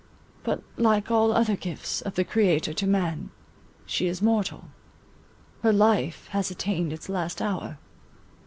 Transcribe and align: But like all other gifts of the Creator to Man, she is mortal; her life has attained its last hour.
But 0.43 0.63
like 0.77 1.11
all 1.11 1.31
other 1.31 1.55
gifts 1.55 2.01
of 2.01 2.15
the 2.15 2.23
Creator 2.23 2.73
to 2.73 2.87
Man, 2.87 3.29
she 3.85 4.07
is 4.07 4.19
mortal; 4.19 4.69
her 5.61 5.71
life 5.71 6.27
has 6.29 6.49
attained 6.49 6.91
its 6.91 7.07
last 7.07 7.39
hour. 7.39 7.77